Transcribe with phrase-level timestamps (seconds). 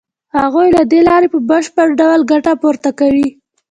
[0.39, 3.27] هغوی له دې لارې په بشپړ ډول ګټه پورته کوي